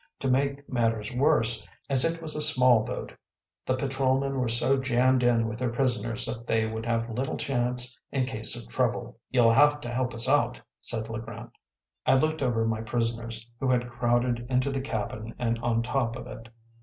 To 0.21 0.27
make 0.31 0.67
matters 0.67 1.13
worse, 1.13 1.63
as 1.87 2.03
it 2.03 2.23
was 2.23 2.35
a 2.35 2.41
small 2.41 2.83
boat, 2.83 3.13
the 3.67 3.75
patrolmen 3.75 4.39
were 4.39 4.47
so 4.47 4.79
jammed 4.79 5.21
in 5.21 5.47
with 5.47 5.59
their 5.59 5.69
prisoners 5.69 6.25
that 6.25 6.47
they 6.47 6.65
would 6.65 6.87
have 6.87 7.11
little 7.11 7.37
chance 7.37 7.95
in 8.11 8.25
case 8.25 8.55
of 8.55 8.67
trouble. 8.67 9.19
“You’ll 9.29 9.51
have 9.51 9.79
to 9.81 9.89
help 9.93 10.15
us 10.15 10.27
out,‚ÄĚ 10.27 10.61
said 10.81 11.07
Le 11.07 11.19
Grant. 11.19 11.51
I 12.07 12.15
looked 12.15 12.41
over 12.41 12.65
my 12.65 12.81
prisoners, 12.81 13.47
who 13.59 13.69
had 13.69 13.91
crowded 13.91 14.47
into 14.49 14.71
the 14.71 14.81
cabin 14.81 15.35
and 15.37 15.59
on 15.59 15.83
top 15.83 16.15
of 16.15 16.25
it. 16.25 16.49